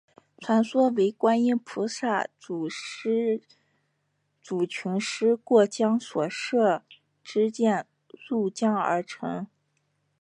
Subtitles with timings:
[0.39, 2.67] 传说为观音菩萨阻
[4.67, 6.81] 群狮过江所射
[7.23, 7.85] 之箭
[8.27, 9.45] 入江而成。